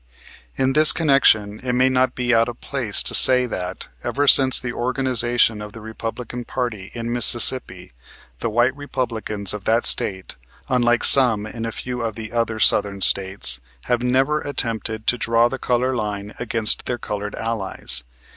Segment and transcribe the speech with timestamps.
[0.55, 4.59] In this connection it may not be out of place to say that, ever since
[4.59, 7.91] the organization of the Republican party in Mississippi,
[8.39, 10.37] the white Republicans of that State,
[10.69, 15.47] unlike some in a few of the other Southern States, have never attempted to draw
[15.47, 18.03] the color line against their colored allies.